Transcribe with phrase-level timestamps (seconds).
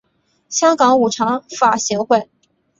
[0.49, 2.27] 香港五常法协会